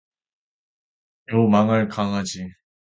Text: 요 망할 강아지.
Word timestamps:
요 1.31 1.47
망할 1.47 1.87
강아지. 1.87 2.39